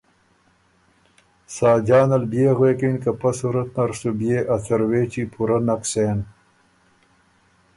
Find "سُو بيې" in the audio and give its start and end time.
3.99-4.37